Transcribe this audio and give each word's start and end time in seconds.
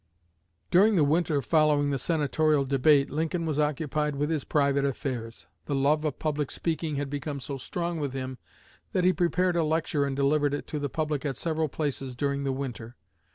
'"During 0.71 0.95
the 0.95 1.03
winter 1.03 1.43
following 1.43 1.91
the 1.91 1.99
Senatorial 1.99 2.65
debate 2.65 3.11
Lincoln 3.11 3.45
was 3.45 3.59
occupied 3.59 4.15
with 4.15 4.31
his 4.31 4.43
private 4.43 4.83
affairs. 4.83 5.45
The 5.67 5.75
love 5.75 6.03
of 6.05 6.17
public 6.17 6.49
speaking 6.49 6.95
had 6.95 7.07
become 7.07 7.39
so 7.39 7.57
strong 7.57 7.99
with 7.99 8.13
him 8.13 8.39
that 8.93 9.03
he 9.03 9.13
prepared 9.13 9.55
a 9.55 9.63
lecture 9.63 10.05
and 10.05 10.15
delivered 10.15 10.55
it 10.55 10.65
to 10.69 10.79
the 10.79 10.89
public 10.89 11.23
at 11.23 11.37
several 11.37 11.69
places 11.69 12.15
during 12.15 12.45
the 12.45 12.51
winter. 12.51 12.95